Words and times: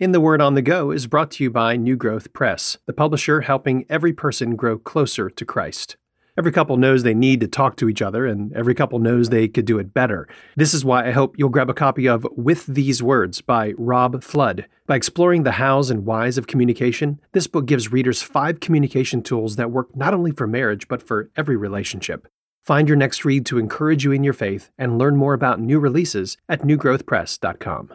In 0.00 0.12
the 0.12 0.20
Word 0.20 0.40
on 0.40 0.54
the 0.54 0.62
Go 0.62 0.92
is 0.92 1.08
brought 1.08 1.32
to 1.32 1.42
you 1.42 1.50
by 1.50 1.74
New 1.74 1.96
Growth 1.96 2.32
Press, 2.32 2.78
the 2.86 2.92
publisher 2.92 3.40
helping 3.40 3.84
every 3.88 4.12
person 4.12 4.54
grow 4.54 4.78
closer 4.78 5.28
to 5.28 5.44
Christ. 5.44 5.96
Every 6.38 6.52
couple 6.52 6.76
knows 6.76 7.02
they 7.02 7.14
need 7.14 7.40
to 7.40 7.48
talk 7.48 7.74
to 7.78 7.88
each 7.88 8.00
other, 8.00 8.24
and 8.24 8.52
every 8.52 8.76
couple 8.76 9.00
knows 9.00 9.28
they 9.28 9.48
could 9.48 9.64
do 9.64 9.80
it 9.80 9.92
better. 9.92 10.28
This 10.54 10.72
is 10.72 10.84
why 10.84 11.08
I 11.08 11.10
hope 11.10 11.36
you'll 11.36 11.48
grab 11.48 11.68
a 11.68 11.74
copy 11.74 12.08
of 12.08 12.24
With 12.36 12.66
These 12.66 13.02
Words 13.02 13.40
by 13.40 13.74
Rob 13.76 14.22
Flood. 14.22 14.66
By 14.86 14.94
exploring 14.94 15.42
the 15.42 15.58
hows 15.58 15.90
and 15.90 16.06
whys 16.06 16.38
of 16.38 16.46
communication, 16.46 17.18
this 17.32 17.48
book 17.48 17.66
gives 17.66 17.90
readers 17.90 18.22
five 18.22 18.60
communication 18.60 19.20
tools 19.20 19.56
that 19.56 19.72
work 19.72 19.96
not 19.96 20.14
only 20.14 20.30
for 20.30 20.46
marriage, 20.46 20.86
but 20.86 21.02
for 21.02 21.28
every 21.36 21.56
relationship. 21.56 22.28
Find 22.62 22.86
your 22.86 22.96
next 22.96 23.24
read 23.24 23.44
to 23.46 23.58
encourage 23.58 24.04
you 24.04 24.12
in 24.12 24.22
your 24.22 24.32
faith 24.32 24.70
and 24.78 24.96
learn 24.96 25.16
more 25.16 25.34
about 25.34 25.58
new 25.58 25.80
releases 25.80 26.36
at 26.48 26.62
newgrowthpress.com. 26.62 27.94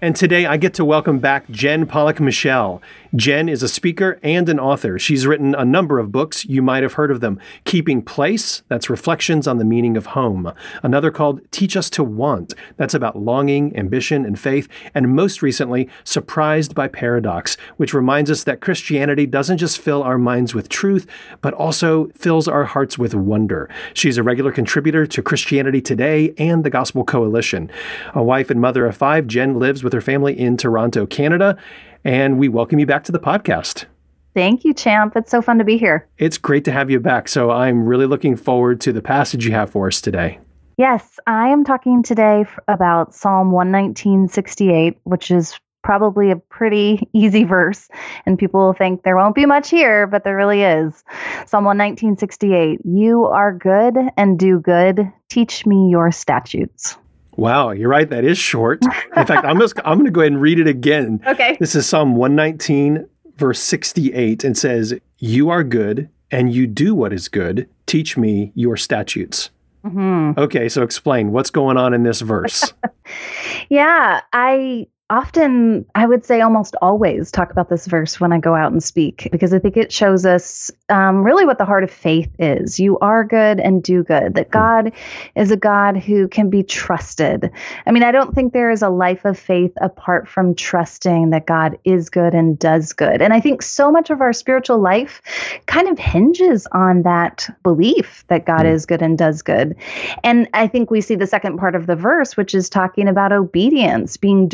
And 0.00 0.14
today 0.14 0.46
I 0.46 0.58
get 0.58 0.74
to 0.74 0.84
welcome 0.84 1.18
back 1.18 1.50
Jen 1.50 1.84
Pollock 1.84 2.20
Michel. 2.20 2.80
Jen 3.16 3.48
is 3.48 3.64
a 3.64 3.68
speaker 3.68 4.20
and 4.22 4.48
an 4.48 4.60
author. 4.60 4.96
She's 4.96 5.26
written 5.26 5.56
a 5.56 5.64
number 5.64 5.98
of 5.98 6.12
books. 6.12 6.44
You 6.44 6.62
might 6.62 6.84
have 6.84 6.92
heard 6.92 7.10
of 7.10 7.18
them. 7.20 7.40
Keeping 7.64 8.02
Place, 8.02 8.62
that's 8.68 8.88
reflections 8.88 9.48
on 9.48 9.58
the 9.58 9.64
meaning 9.64 9.96
of 9.96 10.06
home. 10.06 10.52
Another 10.84 11.10
called 11.10 11.40
Teach 11.50 11.76
Us 11.76 11.90
to 11.90 12.04
Want, 12.04 12.54
that's 12.76 12.94
about 12.94 13.18
longing, 13.18 13.76
ambition, 13.76 14.24
and 14.24 14.38
faith. 14.38 14.68
And 14.94 15.16
most 15.16 15.42
recently, 15.42 15.88
Surprised 16.04 16.76
by 16.76 16.86
Paradox, 16.86 17.56
which 17.76 17.92
reminds 17.92 18.30
us 18.30 18.44
that 18.44 18.60
Christianity 18.60 19.26
doesn't 19.26 19.58
just 19.58 19.80
fill 19.80 20.04
our 20.04 20.18
minds 20.18 20.54
with 20.54 20.68
truth, 20.68 21.08
but 21.40 21.54
also 21.54 22.08
fills 22.14 22.46
our 22.46 22.64
hearts 22.64 22.98
with 22.98 23.16
wonder. 23.16 23.68
She's 23.94 24.16
a 24.16 24.22
regular 24.22 24.52
contributor 24.52 25.06
to 25.06 25.22
Christianity 25.22 25.80
Today 25.80 26.34
and 26.38 26.62
the 26.62 26.70
Gospel 26.70 27.04
Coalition. 27.04 27.68
A 28.14 28.22
wife 28.22 28.48
and 28.48 28.60
mother 28.60 28.86
of 28.86 28.96
five, 28.96 29.26
Jen 29.26 29.58
lives 29.58 29.82
with 29.82 29.87
her 29.92 30.00
family 30.00 30.38
in 30.38 30.56
Toronto, 30.56 31.06
Canada. 31.06 31.56
And 32.04 32.38
we 32.38 32.48
welcome 32.48 32.78
you 32.78 32.86
back 32.86 33.04
to 33.04 33.12
the 33.12 33.18
podcast. 33.18 33.86
Thank 34.34 34.64
you, 34.64 34.72
Champ. 34.72 35.16
It's 35.16 35.30
so 35.30 35.42
fun 35.42 35.58
to 35.58 35.64
be 35.64 35.78
here. 35.78 36.08
It's 36.18 36.38
great 36.38 36.64
to 36.66 36.72
have 36.72 36.90
you 36.90 37.00
back. 37.00 37.28
So 37.28 37.50
I'm 37.50 37.84
really 37.84 38.06
looking 38.06 38.36
forward 38.36 38.80
to 38.82 38.92
the 38.92 39.02
passage 39.02 39.44
you 39.44 39.52
have 39.52 39.70
for 39.70 39.88
us 39.88 40.00
today. 40.00 40.38
Yes, 40.76 41.18
I 41.26 41.48
am 41.48 41.64
talking 41.64 42.04
today 42.04 42.44
about 42.68 43.14
Psalm 43.14 43.50
119.68, 43.50 44.94
which 45.02 45.32
is 45.32 45.58
probably 45.82 46.30
a 46.30 46.36
pretty 46.36 47.08
easy 47.12 47.42
verse. 47.42 47.88
And 48.26 48.38
people 48.38 48.60
will 48.60 48.74
think 48.74 49.02
there 49.02 49.16
won't 49.16 49.34
be 49.34 49.44
much 49.44 49.70
here, 49.70 50.06
but 50.06 50.22
there 50.22 50.36
really 50.36 50.62
is. 50.62 51.02
Psalm 51.46 51.64
119.68 51.64 52.78
You 52.84 53.24
are 53.24 53.52
good 53.52 53.96
and 54.16 54.38
do 54.38 54.60
good. 54.60 55.10
Teach 55.28 55.66
me 55.66 55.88
your 55.90 56.12
statutes. 56.12 56.96
Wow, 57.38 57.70
you're 57.70 57.88
right. 57.88 58.10
That 58.10 58.24
is 58.24 58.36
short. 58.36 58.82
In 59.16 59.24
fact, 59.24 59.46
I'm 59.46 59.60
just 59.60 59.78
I'm 59.84 59.98
going 59.98 60.06
to 60.06 60.10
go 60.10 60.22
ahead 60.22 60.32
and 60.32 60.42
read 60.42 60.58
it 60.58 60.66
again. 60.66 61.20
Okay. 61.24 61.56
This 61.60 61.76
is 61.76 61.86
Psalm 61.86 62.16
119, 62.16 63.08
verse 63.36 63.60
68, 63.60 64.42
and 64.42 64.58
says, 64.58 64.98
"You 65.18 65.48
are 65.48 65.62
good, 65.62 66.10
and 66.32 66.52
you 66.52 66.66
do 66.66 66.96
what 66.96 67.12
is 67.12 67.28
good. 67.28 67.68
Teach 67.86 68.16
me 68.16 68.50
your 68.56 68.76
statutes." 68.76 69.50
Mm-hmm. 69.84 70.36
Okay, 70.36 70.68
so 70.68 70.82
explain 70.82 71.30
what's 71.30 71.50
going 71.50 71.76
on 71.76 71.94
in 71.94 72.02
this 72.02 72.22
verse. 72.22 72.74
yeah, 73.68 74.20
I 74.32 74.88
often, 75.10 75.86
I 75.94 76.06
would 76.06 76.24
say 76.24 76.40
almost 76.40 76.76
always, 76.82 77.30
talk 77.30 77.50
about 77.50 77.70
this 77.70 77.86
verse 77.86 78.20
when 78.20 78.32
I 78.32 78.38
go 78.38 78.54
out 78.54 78.72
and 78.72 78.82
speak 78.82 79.28
because 79.32 79.54
I 79.54 79.58
think 79.58 79.76
it 79.76 79.90
shows 79.90 80.26
us 80.26 80.70
um, 80.90 81.22
really 81.22 81.46
what 81.46 81.56
the 81.56 81.64
heart 81.64 81.82
of 81.82 81.90
faith 81.90 82.30
is. 82.38 82.78
You 82.78 82.98
are 82.98 83.24
good 83.24 83.58
and 83.58 83.82
do 83.82 84.02
good, 84.02 84.34
that 84.34 84.46
hmm. 84.46 84.52
God 84.52 84.92
is 85.34 85.50
a 85.50 85.56
God 85.56 85.96
who 85.96 86.28
can 86.28 86.50
be 86.50 86.62
trusted. 86.62 87.50
I 87.86 87.90
mean, 87.90 88.02
I 88.02 88.12
don't 88.12 88.34
think 88.34 88.52
there 88.52 88.70
is 88.70 88.82
a 88.82 88.90
life 88.90 89.24
of 89.24 89.38
faith 89.38 89.72
apart 89.80 90.28
from 90.28 90.54
trusting 90.54 91.30
that 91.30 91.46
God 91.46 91.78
is 91.84 92.10
good 92.10 92.34
and 92.34 92.58
does 92.58 92.92
good. 92.92 93.22
And 93.22 93.32
I 93.32 93.40
think 93.40 93.62
so 93.62 93.90
much 93.90 94.10
of 94.10 94.20
our 94.20 94.34
spiritual 94.34 94.78
life 94.78 95.22
kind 95.66 95.88
of 95.88 95.98
hinges 95.98 96.66
on 96.72 97.02
that 97.02 97.48
belief 97.62 98.24
that 98.28 98.44
God 98.44 98.62
mm. 98.62 98.72
is 98.72 98.84
good 98.84 99.00
and 99.00 99.16
does 99.16 99.40
good. 99.40 99.74
And 100.22 100.48
I 100.52 100.66
think 100.66 100.90
we 100.90 101.00
see 101.00 101.14
the 101.14 101.26
second 101.26 101.56
part 101.58 101.74
of 101.74 101.86
the 101.86 101.96
verse, 101.96 102.36
which 102.36 102.54
is 102.54 102.68
talking 102.68 103.08
about 103.08 103.32
obedience, 103.32 104.18
being 104.18 104.48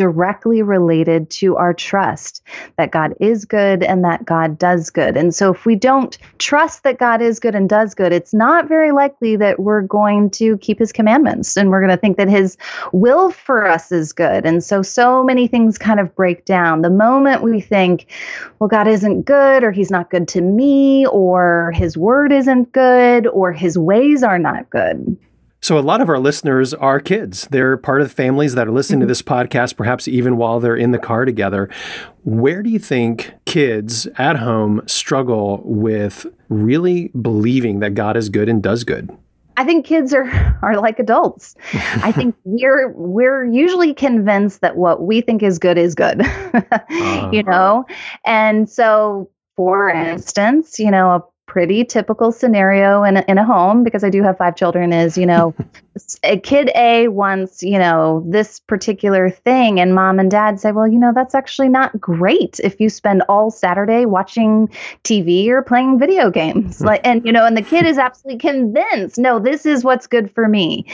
directly 0.44 0.62
related 0.62 1.30
to 1.30 1.56
our 1.56 1.72
trust 1.72 2.42
that 2.76 2.90
God 2.90 3.14
is 3.20 3.44
good 3.44 3.82
and 3.82 4.04
that 4.04 4.24
God 4.24 4.58
does 4.58 4.90
good. 4.90 5.16
And 5.16 5.34
so 5.34 5.52
if 5.52 5.64
we 5.64 5.74
don't 5.74 6.16
trust 6.38 6.82
that 6.82 6.98
God 6.98 7.22
is 7.22 7.40
good 7.40 7.54
and 7.54 7.68
does 7.68 7.94
good, 7.94 8.12
it's 8.12 8.34
not 8.34 8.68
very 8.68 8.92
likely 8.92 9.36
that 9.36 9.60
we're 9.60 9.82
going 9.82 10.30
to 10.30 10.58
keep 10.58 10.78
his 10.78 10.92
commandments 10.92 11.56
and 11.56 11.70
we're 11.70 11.80
going 11.80 11.90
to 11.90 11.96
think 11.96 12.16
that 12.18 12.28
his 12.28 12.56
will 12.92 13.30
for 13.30 13.66
us 13.66 13.90
is 13.90 14.12
good. 14.12 14.44
And 14.44 14.62
so, 14.62 14.82
so 14.82 15.24
many 15.24 15.46
things 15.48 15.78
kind 15.78 16.00
of 16.00 16.14
break 16.14 16.44
down. 16.44 16.82
The 16.82 16.90
moment 16.90 17.42
we 17.42 17.60
think, 17.60 18.06
well, 18.58 18.68
God 18.68 18.88
isn't 18.88 19.22
good 19.22 19.64
or 19.64 19.72
he's 19.72 19.90
not 19.90 20.10
good 20.10 20.28
to 20.28 20.40
me 20.40 21.06
or 21.06 21.72
his 21.74 21.96
word 21.96 22.32
isn't 22.32 22.72
good 22.72 23.26
or 23.26 23.52
his 23.52 23.78
ways 23.78 24.22
are 24.22 24.38
not 24.38 24.68
good. 24.70 25.16
So, 25.64 25.78
a 25.78 25.80
lot 25.80 26.02
of 26.02 26.10
our 26.10 26.18
listeners 26.18 26.74
are 26.74 27.00
kids. 27.00 27.48
They're 27.50 27.78
part 27.78 28.02
of 28.02 28.12
families 28.12 28.54
that 28.54 28.68
are 28.68 28.70
listening 28.70 28.98
mm-hmm. 28.98 29.04
to 29.04 29.10
this 29.10 29.22
podcast, 29.22 29.78
perhaps 29.78 30.06
even 30.06 30.36
while 30.36 30.60
they're 30.60 30.76
in 30.76 30.90
the 30.90 30.98
car 30.98 31.24
together. 31.24 31.70
Where 32.24 32.62
do 32.62 32.68
you 32.68 32.78
think 32.78 33.32
kids 33.46 34.06
at 34.18 34.36
home 34.36 34.82
struggle 34.84 35.62
with 35.64 36.26
really 36.50 37.08
believing 37.18 37.80
that 37.80 37.94
God 37.94 38.14
is 38.14 38.28
good 38.28 38.50
and 38.50 38.62
does 38.62 38.84
good? 38.84 39.10
I 39.56 39.64
think 39.64 39.86
kids 39.86 40.12
are 40.12 40.28
are 40.60 40.78
like 40.78 40.98
adults. 40.98 41.54
I 41.72 42.12
think 42.12 42.34
we're 42.44 42.90
we're 42.90 43.46
usually 43.46 43.94
convinced 43.94 44.60
that 44.60 44.76
what 44.76 45.00
we 45.00 45.22
think 45.22 45.42
is 45.42 45.58
good 45.58 45.78
is 45.78 45.94
good. 45.94 46.20
uh-huh. 46.26 47.30
You 47.32 47.42
know? 47.42 47.86
And 48.26 48.68
so 48.68 49.30
for 49.56 49.88
instance, 49.88 50.78
you 50.78 50.90
know, 50.90 51.10
a 51.10 51.22
pretty 51.46 51.84
typical 51.84 52.32
scenario 52.32 53.04
in 53.04 53.18
a, 53.18 53.24
in 53.28 53.38
a 53.38 53.44
home 53.44 53.84
because 53.84 54.02
I 54.02 54.10
do 54.10 54.22
have 54.22 54.38
five 54.38 54.56
children 54.56 54.92
is, 54.92 55.18
you 55.18 55.26
know, 55.26 55.54
a 56.24 56.38
kid 56.38 56.70
A 56.74 57.08
wants, 57.08 57.62
you 57.62 57.78
know, 57.78 58.24
this 58.26 58.60
particular 58.60 59.30
thing 59.30 59.78
and 59.78 59.94
mom 59.94 60.18
and 60.18 60.30
dad 60.30 60.58
say, 60.58 60.72
well, 60.72 60.88
you 60.88 60.98
know, 60.98 61.12
that's 61.14 61.34
actually 61.34 61.68
not 61.68 62.00
great 62.00 62.60
if 62.64 62.80
you 62.80 62.88
spend 62.88 63.22
all 63.28 63.50
Saturday 63.50 64.06
watching 64.06 64.68
TV 65.04 65.48
or 65.48 65.62
playing 65.62 65.98
video 65.98 66.30
games. 66.30 66.78
Hmm. 66.78 66.86
like 66.86 67.00
and 67.04 67.24
you 67.24 67.32
know, 67.32 67.44
and 67.44 67.56
the 67.56 67.62
kid 67.62 67.86
is 67.86 67.98
absolutely 67.98 68.38
convinced, 68.38 69.18
no, 69.18 69.38
this 69.38 69.66
is 69.66 69.84
what's 69.84 70.06
good 70.06 70.30
for 70.34 70.48
me. 70.48 70.86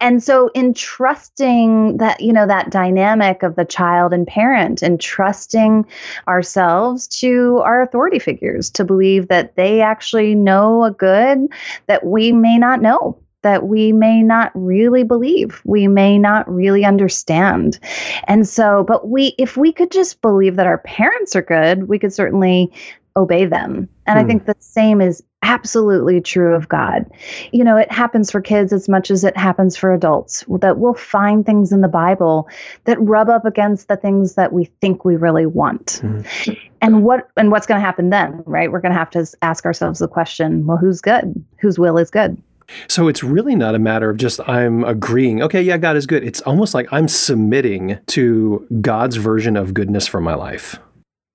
and 0.00 0.22
so 0.22 0.50
in 0.54 0.74
trusting 0.74 1.98
that, 1.98 2.20
you 2.20 2.32
know, 2.32 2.46
that 2.46 2.70
dynamic 2.70 3.42
of 3.42 3.56
the 3.56 3.64
child 3.64 4.12
and 4.12 4.26
parent 4.26 4.82
and 4.82 5.00
trusting 5.00 5.86
ourselves 6.26 7.06
to 7.08 7.58
our 7.64 7.82
authority 7.82 8.18
figures 8.18 8.70
to 8.70 8.84
believe 8.84 9.28
that 9.28 9.56
they 9.56 9.83
actually 9.84 10.34
know 10.34 10.84
a 10.84 10.90
good 10.90 11.46
that 11.86 12.04
we 12.04 12.32
may 12.32 12.58
not 12.58 12.82
know 12.82 13.18
that 13.42 13.68
we 13.68 13.92
may 13.92 14.22
not 14.22 14.50
really 14.54 15.04
believe 15.04 15.60
we 15.64 15.86
may 15.86 16.18
not 16.18 16.50
really 16.52 16.84
understand. 16.84 17.78
And 18.26 18.48
so 18.48 18.84
but 18.88 19.08
we 19.08 19.34
if 19.38 19.56
we 19.56 19.72
could 19.72 19.90
just 19.90 20.20
believe 20.22 20.56
that 20.56 20.66
our 20.66 20.78
parents 20.78 21.36
are 21.36 21.42
good 21.42 21.88
we 21.88 21.98
could 21.98 22.12
certainly 22.12 22.72
obey 23.16 23.44
them 23.44 23.88
and 24.06 24.18
hmm. 24.18 24.24
i 24.24 24.26
think 24.26 24.46
the 24.46 24.56
same 24.58 25.00
is 25.00 25.22
absolutely 25.44 26.22
true 26.22 26.54
of 26.54 26.68
God. 26.68 27.04
You 27.52 27.64
know, 27.64 27.76
it 27.76 27.92
happens 27.92 28.30
for 28.30 28.40
kids 28.40 28.72
as 28.72 28.88
much 28.88 29.10
as 29.10 29.24
it 29.24 29.36
happens 29.36 29.76
for 29.76 29.92
adults 29.92 30.42
that 30.60 30.78
we'll 30.78 30.94
find 30.94 31.44
things 31.44 31.70
in 31.70 31.82
the 31.82 31.88
Bible 31.88 32.48
that 32.84 33.00
rub 33.00 33.28
up 33.28 33.44
against 33.44 33.88
the 33.88 33.96
things 33.96 34.34
that 34.34 34.52
we 34.52 34.64
think 34.80 35.04
we 35.04 35.16
really 35.16 35.46
want. 35.46 36.00
Mm-hmm. 36.02 36.52
And 36.80 37.04
what 37.04 37.28
and 37.36 37.50
what's 37.50 37.66
going 37.66 37.78
to 37.78 37.84
happen 37.84 38.10
then, 38.10 38.42
right? 38.46 38.72
We're 38.72 38.80
going 38.80 38.92
to 38.92 38.98
have 38.98 39.10
to 39.10 39.26
ask 39.42 39.66
ourselves 39.66 39.98
the 39.98 40.08
question, 40.08 40.66
well, 40.66 40.78
who's 40.78 41.00
good? 41.00 41.44
Whose 41.60 41.78
will 41.78 41.98
is 41.98 42.10
good? 42.10 42.40
So 42.88 43.08
it's 43.08 43.22
really 43.22 43.54
not 43.54 43.74
a 43.74 43.78
matter 43.78 44.08
of 44.08 44.16
just 44.16 44.40
I'm 44.48 44.82
agreeing, 44.84 45.42
okay, 45.42 45.60
yeah, 45.60 45.76
God 45.76 45.96
is 45.96 46.06
good. 46.06 46.24
It's 46.24 46.40
almost 46.42 46.72
like 46.72 46.90
I'm 46.90 47.08
submitting 47.08 47.98
to 48.08 48.66
God's 48.80 49.16
version 49.16 49.58
of 49.58 49.74
goodness 49.74 50.06
for 50.06 50.20
my 50.20 50.34
life. 50.34 50.78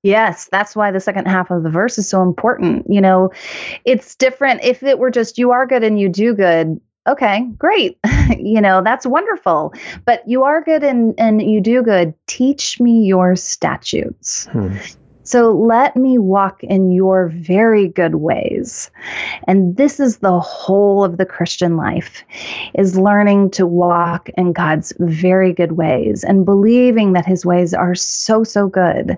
Yes, 0.04 0.48
that's 0.52 0.76
why 0.76 0.92
the 0.92 1.00
second 1.00 1.28
half 1.28 1.52
of 1.52 1.64
the 1.64 1.70
verse 1.70 1.98
is 1.98 2.08
so 2.08 2.22
important. 2.22 2.86
You 2.90 3.02
know, 3.02 3.32
it's 3.84 4.16
different 4.16 4.64
if 4.64 4.82
it 4.84 4.98
were 4.98 5.12
just 5.12 5.38
you 5.38 5.52
are 5.52 5.66
good 5.68 5.84
and 5.84 6.00
you 6.00 6.10
do 6.10 6.34
good. 6.34 6.80
okay, 7.08 7.46
great. 7.58 7.98
you 8.38 8.62
know, 8.62 8.82
that's 8.84 9.06
wonderful. 9.06 9.74
But 10.06 10.28
you 10.28 10.44
are 10.44 10.62
good 10.64 10.84
and, 10.84 11.16
and 11.18 11.42
you 11.42 11.60
do 11.60 11.82
good. 11.82 12.14
Teach 12.28 12.80
me 12.80 13.06
your 13.06 13.36
statutes. 13.36 14.46
Hmm. 14.48 14.76
So 15.24 15.52
let 15.52 15.96
me 15.96 16.18
walk 16.18 16.64
in 16.64 16.92
your 16.92 17.28
very 17.28 17.88
good 17.88 18.16
ways. 18.16 18.90
And 19.48 19.78
this 19.78 20.00
is 20.00 20.18
the 20.18 20.40
whole 20.40 21.04
of 21.04 21.18
the 21.18 21.26
Christian 21.26 21.78
life 21.78 22.24
is 22.74 22.98
learning 22.98 23.52
to 23.52 23.66
walk 23.66 24.30
in 24.38 24.54
God's 24.54 24.94
very 25.00 25.54
good 25.54 25.74
ways 25.74 26.24
and 26.24 26.46
believing 26.46 27.14
that 27.14 27.26
his 27.26 27.46
ways 27.46 27.74
are 27.74 27.96
so 27.96 28.44
so 28.44 28.68
good. 28.68 29.18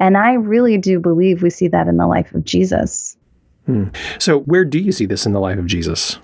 And 0.00 0.16
I 0.16 0.34
really 0.34 0.78
do 0.78 1.00
believe 1.00 1.42
we 1.42 1.50
see 1.50 1.68
that 1.68 1.88
in 1.88 1.96
the 1.96 2.06
life 2.06 2.32
of 2.34 2.44
Jesus. 2.44 3.16
Hmm. 3.66 3.88
So 4.18 4.40
where 4.40 4.64
do 4.64 4.78
you 4.78 4.92
see 4.92 5.06
this 5.06 5.26
in 5.26 5.32
the 5.32 5.40
life 5.40 5.58
of 5.58 5.66
Jesus? 5.66 6.18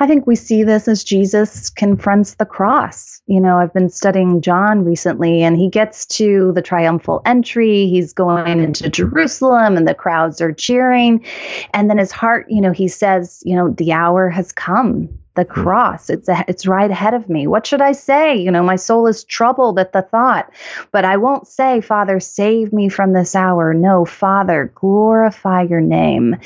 I 0.00 0.06
think 0.06 0.26
we 0.26 0.36
see 0.36 0.62
this 0.62 0.88
as 0.88 1.04
Jesus 1.04 1.70
confronts 1.70 2.34
the 2.34 2.46
cross. 2.46 3.20
You 3.26 3.40
know, 3.40 3.58
I've 3.58 3.72
been 3.72 3.88
studying 3.88 4.40
John 4.40 4.84
recently, 4.84 5.42
and 5.42 5.56
he 5.56 5.68
gets 5.68 6.06
to 6.06 6.52
the 6.52 6.62
triumphal 6.62 7.22
entry. 7.24 7.88
He's 7.88 8.12
going 8.12 8.60
into 8.60 8.88
Jerusalem, 8.90 9.76
and 9.76 9.88
the 9.88 9.94
crowds 9.94 10.40
are 10.40 10.52
cheering. 10.52 11.24
And 11.72 11.88
then 11.88 11.98
his 11.98 12.12
heart, 12.12 12.46
you 12.48 12.60
know, 12.60 12.72
he 12.72 12.88
says, 12.88 13.42
you 13.44 13.56
know, 13.56 13.70
the 13.70 13.92
hour 13.92 14.28
has 14.28 14.52
come 14.52 15.08
the 15.34 15.44
hmm. 15.44 15.52
cross 15.52 16.10
it's 16.10 16.28
a, 16.28 16.44
it's 16.48 16.66
right 16.66 16.90
ahead 16.90 17.14
of 17.14 17.28
me 17.28 17.46
what 17.46 17.66
should 17.66 17.80
i 17.80 17.92
say 17.92 18.36
you 18.36 18.50
know 18.50 18.62
my 18.62 18.76
soul 18.76 19.06
is 19.06 19.24
troubled 19.24 19.78
at 19.78 19.92
the 19.92 20.02
thought 20.02 20.50
but 20.92 21.04
i 21.04 21.16
won't 21.16 21.46
say 21.46 21.80
father 21.80 22.20
save 22.20 22.72
me 22.72 22.88
from 22.88 23.12
this 23.12 23.34
hour 23.34 23.74
no 23.74 24.04
father 24.04 24.72
glorify 24.74 25.62
your 25.62 25.80
name 25.80 26.36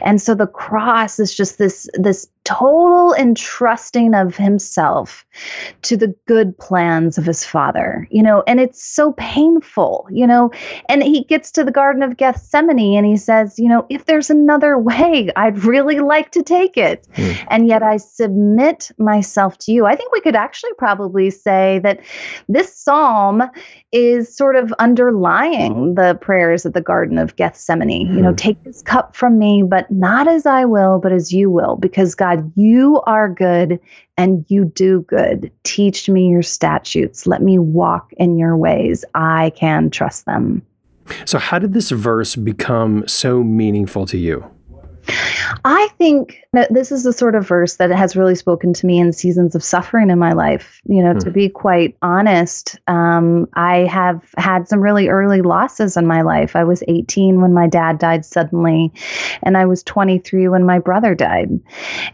and 0.00 0.20
so 0.20 0.34
the 0.34 0.46
cross 0.46 1.18
is 1.18 1.34
just 1.34 1.58
this 1.58 1.88
this 1.94 2.28
total 2.48 3.12
entrusting 3.12 4.14
of 4.14 4.34
himself 4.34 5.26
to 5.82 5.98
the 5.98 6.14
good 6.26 6.56
plans 6.56 7.18
of 7.18 7.26
his 7.26 7.44
father, 7.44 8.08
you 8.10 8.22
know, 8.22 8.42
and 8.46 8.58
it's 8.58 8.82
so 8.82 9.12
painful, 9.18 10.08
you 10.10 10.26
know. 10.26 10.50
And 10.88 11.02
he 11.02 11.24
gets 11.24 11.50
to 11.52 11.64
the 11.64 11.70
Garden 11.70 12.02
of 12.02 12.16
Gethsemane 12.16 12.96
and 12.96 13.06
he 13.06 13.18
says, 13.18 13.58
you 13.58 13.68
know, 13.68 13.84
if 13.90 14.06
there's 14.06 14.30
another 14.30 14.78
way, 14.78 15.28
I'd 15.36 15.62
really 15.64 16.00
like 16.00 16.32
to 16.32 16.42
take 16.42 16.78
it. 16.78 17.06
Mm. 17.16 17.46
And 17.50 17.68
yet 17.68 17.82
I 17.82 17.98
submit 17.98 18.90
myself 18.96 19.58
to 19.58 19.72
you. 19.72 19.84
I 19.84 19.94
think 19.94 20.10
we 20.10 20.22
could 20.22 20.36
actually 20.36 20.72
probably 20.78 21.28
say 21.28 21.80
that 21.82 22.00
this 22.48 22.74
psalm 22.74 23.42
is 23.92 24.34
sort 24.34 24.56
of 24.56 24.72
underlying 24.78 25.96
the 25.96 26.18
prayers 26.22 26.64
at 26.64 26.72
the 26.72 26.80
Garden 26.80 27.18
of 27.18 27.36
Gethsemane. 27.36 28.08
Mm. 28.08 28.14
You 28.16 28.22
know, 28.22 28.30
hmm. 28.30 28.36
take 28.36 28.64
this 28.64 28.80
cup 28.80 29.14
from 29.14 29.38
me, 29.38 29.62
but 29.62 29.90
not 29.90 30.28
as 30.28 30.46
I 30.46 30.64
will, 30.64 30.98
but 30.98 31.12
as 31.12 31.30
you 31.30 31.50
will, 31.50 31.76
because 31.76 32.14
God 32.14 32.37
God, 32.38 32.52
you 32.56 33.00
are 33.06 33.28
good 33.28 33.80
and 34.16 34.44
you 34.48 34.64
do 34.64 35.02
good. 35.02 35.50
Teach 35.64 36.08
me 36.08 36.28
your 36.28 36.42
statutes. 36.42 37.26
Let 37.26 37.42
me 37.42 37.58
walk 37.58 38.12
in 38.16 38.38
your 38.38 38.56
ways. 38.56 39.04
I 39.14 39.50
can 39.50 39.90
trust 39.90 40.26
them. 40.26 40.62
So, 41.24 41.38
how 41.38 41.58
did 41.58 41.72
this 41.72 41.90
verse 41.90 42.36
become 42.36 43.06
so 43.06 43.42
meaningful 43.42 44.06
to 44.06 44.18
you? 44.18 44.44
I 45.64 45.88
think 45.98 46.42
that 46.52 46.72
this 46.72 46.90
is 46.92 47.04
the 47.04 47.12
sort 47.12 47.34
of 47.34 47.46
verse 47.46 47.76
that 47.76 47.90
has 47.90 48.16
really 48.16 48.34
spoken 48.34 48.72
to 48.74 48.86
me 48.86 48.98
in 48.98 49.12
seasons 49.12 49.54
of 49.54 49.62
suffering 49.62 50.10
in 50.10 50.18
my 50.18 50.32
life. 50.32 50.80
You 50.84 51.02
know, 51.02 51.12
hmm. 51.12 51.18
to 51.20 51.30
be 51.30 51.48
quite 51.48 51.96
honest, 52.02 52.78
um, 52.86 53.48
I 53.54 53.78
have 53.86 54.32
had 54.36 54.68
some 54.68 54.80
really 54.80 55.08
early 55.08 55.42
losses 55.42 55.96
in 55.96 56.06
my 56.06 56.22
life. 56.22 56.56
I 56.56 56.64
was 56.64 56.82
18 56.88 57.40
when 57.40 57.52
my 57.52 57.66
dad 57.66 57.98
died 57.98 58.24
suddenly, 58.24 58.92
and 59.42 59.56
I 59.56 59.66
was 59.66 59.82
23 59.82 60.48
when 60.48 60.64
my 60.64 60.78
brother 60.78 61.14
died. 61.14 61.50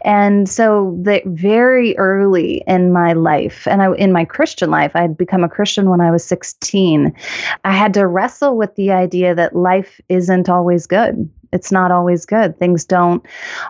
And 0.03 0.47
so, 0.49 0.99
the, 1.01 1.21
very 1.25 1.97
early 1.97 2.63
in 2.67 2.91
my 2.91 3.13
life, 3.13 3.67
and 3.67 3.81
I, 3.81 3.93
in 3.93 4.11
my 4.11 4.25
Christian 4.25 4.69
life, 4.69 4.91
I 4.95 5.01
had 5.01 5.17
become 5.17 5.43
a 5.43 5.49
Christian 5.49 5.89
when 5.89 6.01
I 6.01 6.11
was 6.11 6.23
16. 6.23 7.13
I 7.63 7.71
had 7.71 7.93
to 7.95 8.07
wrestle 8.07 8.57
with 8.57 8.75
the 8.75 8.91
idea 8.91 9.35
that 9.35 9.55
life 9.55 9.99
isn't 10.09 10.49
always 10.49 10.87
good 10.87 11.29
it's 11.55 11.71
not 11.71 11.89
always 11.89 12.25
good. 12.25 12.59
Things 12.59 12.85
don't, 12.85 13.25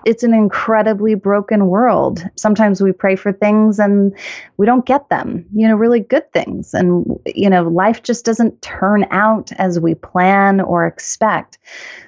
it's 0.06 0.24
an 0.24 0.34
incredibly 0.34 1.16
broken 1.16 1.68
world. 1.68 2.28
Sometimes 2.36 2.82
we 2.82 2.92
pray 2.92 3.16
for 3.16 3.32
things 3.32 3.80
and 3.80 4.14
we 4.58 4.66
don't 4.66 4.86
get 4.86 5.08
them, 5.10 5.46
you 5.54 5.68
know, 5.68 5.76
really 5.76 6.00
good 6.00 6.32
things. 6.34 6.74
And, 6.74 7.06
you 7.26 7.50
know, 7.50 7.64
life 7.64 8.02
just 8.04 8.26
doesn't 8.26 8.62
turn 8.62 9.06
out 9.12 9.52
as 9.54 9.80
we 9.80 9.94
plan 9.94 10.60
or 10.62 10.88
expect. 10.88 11.60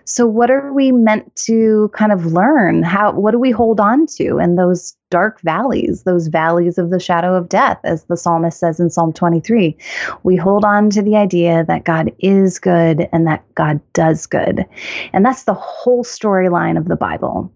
So, 0.06 0.25
what 0.25 0.50
are 0.50 0.74
we 0.74 0.91
meant 0.91 1.35
to 1.47 1.91
kind 1.94 2.12
of 2.12 2.25
learn? 2.25 2.81
How, 2.81 3.12
what 3.12 3.31
do 3.31 3.39
we 3.39 3.51
hold 3.51 3.79
on 3.79 4.07
to 4.18 4.39
in 4.39 4.56
those 4.56 4.97
dark 5.09 5.39
valleys, 5.42 6.04
those 6.04 6.27
valleys 6.27 6.77
of 6.77 6.89
the 6.89 7.00
shadow 7.00 7.33
of 7.33 7.48
death, 7.48 7.80
as 7.83 8.04
the 8.06 8.18
psalmist 8.18 8.59
says 8.59 8.80
in 8.80 8.89
Psalm 8.89 9.13
23. 9.13 9.75
We 10.24 10.36
hold 10.36 10.65
on 10.65 10.89
to 10.92 11.01
the 11.01 11.15
idea 11.15 11.63
that 11.68 11.86
God 11.86 12.12
is 12.19 12.59
good 12.59 13.07
and 13.13 13.25
that 13.27 13.44
God 13.56 13.80
does 13.94 14.25
good. 14.25 14.65
And 15.13 15.25
that's 15.25 15.44
the 15.44 15.54
whole 15.54 16.04
storyline 16.04 16.77
of 16.77 16.88
the 16.88 16.95
Bible. 16.95 17.51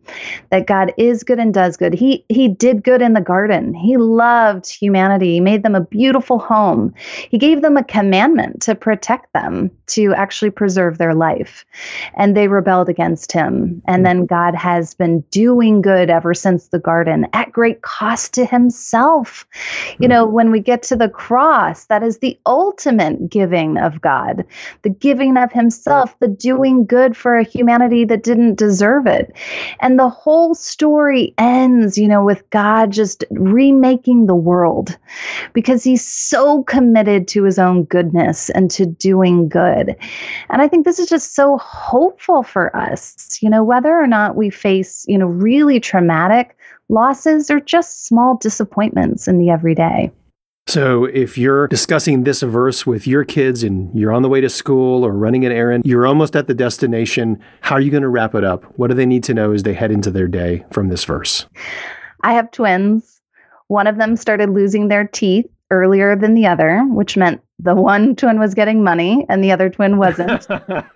That 0.49 0.67
God 0.67 0.93
is 0.97 1.23
good 1.23 1.39
and 1.39 1.53
does 1.53 1.75
good. 1.77 1.93
He 1.93 2.25
he 2.29 2.47
did 2.47 2.83
good 2.83 3.01
in 3.01 3.13
the 3.13 3.21
garden. 3.21 3.73
He 3.73 3.97
loved 3.97 4.69
humanity. 4.69 5.33
He 5.33 5.39
made 5.39 5.63
them 5.63 5.75
a 5.75 5.81
beautiful 5.81 6.39
home. 6.39 6.93
He 7.29 7.37
gave 7.37 7.61
them 7.61 7.77
a 7.77 7.83
commandment 7.83 8.61
to 8.63 8.75
protect 8.75 9.33
them, 9.33 9.71
to 9.87 10.13
actually 10.13 10.51
preserve 10.51 10.97
their 10.97 11.13
life. 11.13 11.65
And 12.15 12.35
they 12.35 12.47
rebelled 12.47 12.89
against 12.89 13.31
him. 13.31 13.81
And 13.85 14.01
hmm. 14.01 14.03
then 14.03 14.25
God 14.25 14.55
has 14.55 14.93
been 14.93 15.21
doing 15.31 15.81
good 15.81 16.09
ever 16.09 16.33
since 16.33 16.67
the 16.67 16.79
garden 16.79 17.27
at 17.41 17.51
great 17.51 17.81
cost 17.81 18.33
to 18.35 18.45
himself. 18.45 19.47
You 19.99 20.07
know, 20.07 20.25
mm-hmm. 20.25 20.35
when 20.35 20.51
we 20.51 20.59
get 20.59 20.83
to 20.83 20.95
the 20.95 21.09
cross, 21.09 21.85
that 21.85 22.03
is 22.03 22.19
the 22.19 22.39
ultimate 22.45 23.29
giving 23.29 23.77
of 23.77 23.99
God, 23.99 24.45
the 24.83 24.89
giving 24.89 25.37
of 25.37 25.51
himself, 25.51 26.17
the 26.19 26.27
doing 26.27 26.85
good 26.85 27.17
for 27.17 27.37
a 27.37 27.43
humanity 27.43 28.05
that 28.05 28.23
didn't 28.23 28.59
deserve 28.59 29.07
it. 29.07 29.35
And 29.79 29.97
the 29.97 30.09
whole 30.09 30.53
story 30.53 31.33
ends, 31.37 31.97
you 31.97 32.07
know, 32.07 32.23
with 32.23 32.47
God 32.51 32.91
just 32.91 33.23
remaking 33.31 34.27
the 34.27 34.35
world 34.35 34.97
because 35.53 35.83
he's 35.83 36.05
so 36.05 36.63
committed 36.63 37.27
to 37.29 37.43
his 37.43 37.57
own 37.57 37.85
goodness 37.85 38.51
and 38.51 38.69
to 38.71 38.85
doing 38.85 39.49
good. 39.49 39.95
And 40.49 40.61
I 40.61 40.67
think 40.67 40.85
this 40.85 40.99
is 40.99 41.09
just 41.09 41.33
so 41.33 41.57
hopeful 41.57 42.43
for 42.43 42.75
us, 42.75 43.39
you 43.41 43.49
know, 43.49 43.63
whether 43.63 43.95
or 43.99 44.07
not 44.07 44.35
we 44.35 44.51
face, 44.51 45.05
you 45.07 45.17
know, 45.17 45.25
really 45.25 45.79
traumatic 45.79 46.55
losses 46.91 47.49
or 47.49 47.59
just 47.59 48.05
small 48.05 48.37
disappointments 48.37 49.27
in 49.27 49.39
the 49.39 49.49
everyday. 49.49 50.11
So, 50.67 51.05
if 51.05 51.37
you're 51.37 51.67
discussing 51.67 52.23
this 52.23 52.41
verse 52.43 52.85
with 52.85 53.07
your 53.07 53.25
kids 53.25 53.63
and 53.63 53.93
you're 53.97 54.13
on 54.13 54.21
the 54.21 54.29
way 54.29 54.41
to 54.41 54.49
school 54.49 55.03
or 55.03 55.11
running 55.11 55.43
an 55.43 55.51
errand, 55.51 55.85
you're 55.85 56.05
almost 56.05 56.35
at 56.35 56.47
the 56.47 56.53
destination, 56.53 57.41
how 57.61 57.75
are 57.75 57.81
you 57.81 57.89
going 57.89 58.03
to 58.03 58.09
wrap 58.09 58.35
it 58.35 58.43
up? 58.43 58.63
What 58.77 58.87
do 58.87 58.93
they 58.93 59.07
need 59.07 59.23
to 59.23 59.33
know 59.33 59.53
as 59.53 59.63
they 59.63 59.73
head 59.73 59.91
into 59.91 60.11
their 60.11 60.27
day 60.27 60.63
from 60.71 60.89
this 60.89 61.03
verse? 61.03 61.47
I 62.21 62.33
have 62.33 62.51
twins. 62.51 63.21
One 63.67 63.87
of 63.87 63.97
them 63.97 64.15
started 64.15 64.51
losing 64.51 64.87
their 64.87 65.07
teeth 65.07 65.47
earlier 65.71 66.15
than 66.15 66.35
the 66.35 66.45
other, 66.45 66.81
which 66.89 67.17
meant 67.17 67.41
the 67.57 67.73
one 67.73 68.15
twin 68.17 68.39
was 68.39 68.53
getting 68.53 68.83
money 68.83 69.25
and 69.29 69.43
the 69.43 69.51
other 69.51 69.69
twin 69.69 69.97
wasn't. 69.97 70.45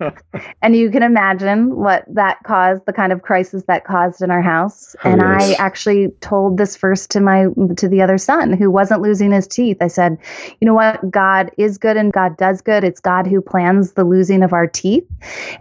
and 0.61 0.75
you 0.75 0.91
can 0.91 1.01
imagine 1.01 1.75
what 1.75 2.05
that 2.13 2.37
caused, 2.43 2.85
the 2.85 2.93
kind 2.93 3.11
of 3.11 3.23
crisis 3.23 3.63
that 3.67 3.85
caused 3.85 4.21
in 4.21 4.29
our 4.29 4.41
house. 4.41 4.95
Oh, 5.03 5.09
and 5.09 5.21
yes. 5.21 5.59
I 5.59 5.63
actually 5.63 6.09
told 6.21 6.57
this 6.57 6.75
first 6.75 7.09
to 7.11 7.21
my 7.21 7.47
to 7.77 7.87
the 7.87 8.01
other 8.01 8.17
son 8.17 8.53
who 8.53 8.69
wasn't 8.69 9.01
losing 9.01 9.31
his 9.31 9.47
teeth. 9.47 9.77
I 9.81 9.87
said, 9.87 10.17
"You 10.59 10.67
know 10.67 10.75
what? 10.75 11.09
God 11.09 11.51
is 11.57 11.77
good 11.77 11.97
and 11.97 12.13
God 12.13 12.37
does 12.37 12.61
good. 12.61 12.83
It's 12.83 12.99
God 12.99 13.25
who 13.25 13.41
plans 13.41 13.93
the 13.93 14.03
losing 14.03 14.43
of 14.43 14.53
our 14.53 14.67
teeth, 14.67 15.07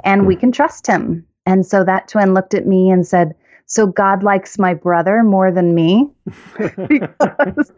and 0.05 0.27
we 0.27 0.35
hmm. 0.35 0.41
can 0.41 0.53
trust 0.53 0.87
him." 0.87 1.27
And 1.47 1.65
so 1.65 1.85
that 1.85 2.09
twin 2.09 2.35
looked 2.35 2.55
at 2.55 2.67
me 2.67 2.91
and 2.91 3.07
said, 3.07 3.35
so 3.67 3.87
God 3.87 4.23
likes 4.23 4.59
my 4.59 4.75
brother 4.75 5.23
more 5.23 5.51
than 5.51 5.75
me. 5.75 6.11
because, 6.89 7.73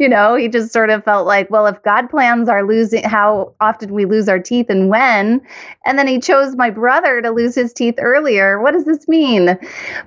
you 0.00 0.08
know, 0.08 0.34
he 0.34 0.48
just 0.48 0.72
sort 0.72 0.90
of 0.90 1.04
felt 1.04 1.24
like, 1.24 1.48
well, 1.50 1.66
if 1.66 1.80
God 1.82 2.10
plans 2.10 2.48
our 2.48 2.66
losing, 2.66 3.04
how 3.04 3.54
often 3.60 3.94
we 3.94 4.06
lose 4.06 4.28
our 4.28 4.40
teeth 4.40 4.66
and 4.68 4.88
when, 4.88 5.40
and 5.86 5.98
then 5.98 6.08
he 6.08 6.18
chose 6.18 6.56
my 6.56 6.68
brother 6.68 7.22
to 7.22 7.30
lose 7.30 7.54
his 7.54 7.72
teeth 7.72 7.94
earlier, 7.98 8.60
what 8.60 8.72
does 8.72 8.86
this 8.86 9.06
mean? 9.06 9.56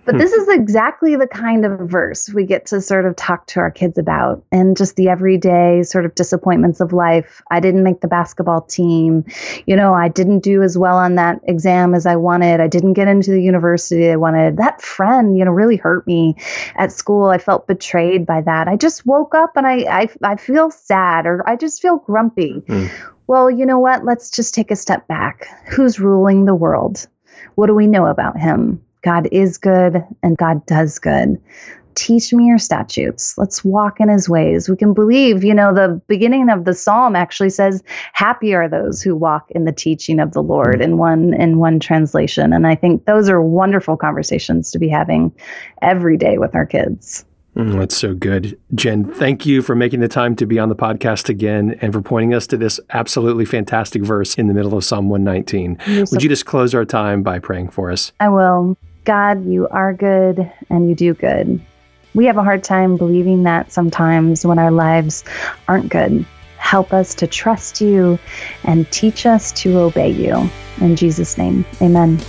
But 0.03 0.15
hmm. 0.15 0.17
this 0.17 0.33
is 0.33 0.49
exactly 0.49 1.15
the 1.15 1.27
kind 1.27 1.65
of 1.65 1.79
verse 1.89 2.29
we 2.33 2.43
get 2.45 2.65
to 2.67 2.81
sort 2.81 3.05
of 3.05 3.15
talk 3.15 3.47
to 3.47 3.61
our 3.61 3.71
kids 3.71 3.97
about 3.97 4.43
and 4.51 4.75
just 4.75 4.97
the 4.97 5.07
everyday 5.07 5.81
sort 5.83 6.05
of 6.05 6.15
disappointments 6.15 6.81
of 6.81 6.91
life. 6.91 7.41
I 7.49 7.61
didn't 7.61 7.83
make 7.83 8.01
the 8.01 8.09
basketball 8.09 8.61
team. 8.61 9.23
You 9.67 9.77
know, 9.77 9.93
I 9.93 10.09
didn't 10.09 10.39
do 10.39 10.63
as 10.63 10.77
well 10.77 10.97
on 10.97 11.15
that 11.15 11.39
exam 11.45 11.95
as 11.95 12.05
I 12.05 12.17
wanted. 12.17 12.59
I 12.59 12.67
didn't 12.67 12.93
get 12.93 13.07
into 13.07 13.31
the 13.31 13.41
university 13.41 14.09
I 14.09 14.17
wanted. 14.17 14.57
That 14.57 14.81
friend, 14.81 15.37
you 15.37 15.45
know, 15.45 15.51
really 15.51 15.77
hurt 15.77 16.05
me 16.05 16.35
at 16.75 16.91
school. 16.91 17.27
I 17.27 17.37
felt 17.37 17.67
betrayed 17.67 17.84
by 18.25 18.41
that. 18.41 18.67
I 18.67 18.75
just 18.75 19.05
woke 19.05 19.35
up 19.35 19.55
and 19.55 19.65
I 19.67 19.85
I, 19.89 20.09
I 20.23 20.35
feel 20.35 20.71
sad 20.71 21.25
or 21.25 21.47
I 21.47 21.55
just 21.55 21.81
feel 21.81 21.97
grumpy. 21.97 22.61
Mm. 22.67 22.89
Well, 23.27 23.49
you 23.49 23.65
know 23.65 23.79
what? 23.79 24.05
Let's 24.05 24.29
just 24.29 24.53
take 24.53 24.71
a 24.71 24.75
step 24.75 25.07
back. 25.07 25.47
Who's 25.67 25.99
ruling 25.99 26.45
the 26.45 26.55
world? 26.55 27.07
What 27.55 27.67
do 27.67 27.75
we 27.75 27.87
know 27.87 28.05
about 28.05 28.37
him? 28.37 28.81
God 29.01 29.27
is 29.31 29.57
good 29.57 30.03
and 30.23 30.37
God 30.37 30.65
does 30.65 30.99
good. 30.99 31.39
teach 31.95 32.33
me 32.33 32.45
your 32.45 32.57
statutes. 32.57 33.37
Let's 33.37 33.63
walk 33.63 33.99
in 33.99 34.09
his 34.09 34.29
ways. 34.29 34.69
We 34.69 34.75
can 34.75 34.93
believe, 34.93 35.43
you 35.43 35.53
know, 35.53 35.73
the 35.73 35.99
beginning 36.07 36.49
of 36.49 36.65
the 36.65 36.73
psalm 36.73 37.15
actually 37.15 37.49
says, 37.49 37.81
happy 38.13 38.53
are 38.53 38.69
those 38.69 39.01
who 39.01 39.15
walk 39.15 39.49
in 39.51 39.65
the 39.65 39.71
teaching 39.71 40.19
of 40.19 40.33
the 40.33 40.43
Lord 40.43 40.81
in 40.81 40.97
one 40.97 41.33
in 41.33 41.57
one 41.57 41.79
translation. 41.79 42.53
And 42.53 42.67
I 42.67 42.75
think 42.75 43.05
those 43.05 43.29
are 43.29 43.41
wonderful 43.41 43.97
conversations 43.97 44.71
to 44.71 44.79
be 44.79 44.89
having 44.89 45.33
every 45.81 46.17
day 46.17 46.37
with 46.37 46.55
our 46.55 46.65
kids. 46.65 47.25
Mm, 47.55 47.79
that's 47.79 47.95
so 47.95 48.13
good. 48.13 48.59
Jen, 48.73 49.05
thank 49.13 49.45
you 49.45 49.61
for 49.61 49.75
making 49.75 50.01
the 50.01 50.07
time 50.07 50.35
to 50.35 50.45
be 50.45 50.59
on 50.59 50.69
the 50.69 50.75
podcast 50.75 51.29
again 51.29 51.77
and 51.81 51.93
for 51.93 52.01
pointing 52.01 52.33
us 52.33 52.45
to 52.47 52.57
this 52.57 52.79
absolutely 52.89 53.45
fantastic 53.45 54.01
verse 54.01 54.35
in 54.35 54.47
the 54.47 54.53
middle 54.53 54.75
of 54.75 54.83
Psalm 54.83 55.07
119. 55.07 55.77
Would 56.11 56.21
you 56.21 56.29
just 56.29 56.45
close 56.45 56.75
our 56.75 56.85
time 56.85 57.23
by 57.23 57.39
praying 57.39 57.69
for 57.69 57.91
us? 57.91 58.11
I 58.19 58.29
will. 58.29 58.77
God, 59.05 59.45
you 59.45 59.67
are 59.69 59.93
good 59.93 60.51
and 60.69 60.89
you 60.89 60.95
do 60.95 61.13
good. 61.13 61.61
We 62.13 62.25
have 62.25 62.37
a 62.37 62.43
hard 62.43 62.63
time 62.63 62.97
believing 62.97 63.43
that 63.43 63.71
sometimes 63.71 64.45
when 64.45 64.59
our 64.59 64.71
lives 64.71 65.23
aren't 65.67 65.89
good. 65.89 66.25
Help 66.57 66.93
us 66.93 67.13
to 67.15 67.27
trust 67.27 67.79
you 67.79 68.17
and 68.63 68.89
teach 68.91 69.25
us 69.25 69.51
to 69.51 69.77
obey 69.77 70.09
you. 70.09 70.49
In 70.81 70.95
Jesus' 70.95 71.37
name, 71.37 71.63
amen. 71.81 72.19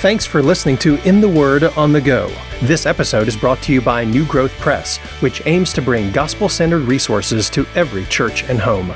Thanks 0.00 0.24
for 0.24 0.42
listening 0.42 0.78
to 0.78 0.96
In 1.06 1.20
the 1.20 1.28
Word 1.28 1.62
on 1.62 1.92
the 1.92 2.00
Go. 2.00 2.34
This 2.62 2.86
episode 2.86 3.28
is 3.28 3.36
brought 3.36 3.60
to 3.64 3.70
you 3.70 3.82
by 3.82 4.02
New 4.02 4.24
Growth 4.24 4.52
Press, 4.52 4.96
which 5.20 5.42
aims 5.44 5.74
to 5.74 5.82
bring 5.82 6.10
gospel 6.10 6.48
centered 6.48 6.84
resources 6.84 7.50
to 7.50 7.66
every 7.74 8.06
church 8.06 8.44
and 8.44 8.58
home. 8.58 8.94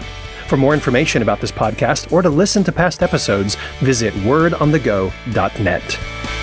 For 0.49 0.57
more 0.57 0.73
information 0.73 1.21
about 1.21 1.43
this 1.43 1.53
podcast 1.53 2.11
or 2.11 2.23
to 2.23 2.31
listen 2.31 2.65
to 2.65 2.73
past 2.73 3.03
episodes, 3.03 3.57
visit 3.81 4.15
wordonthego.net. 4.15 6.34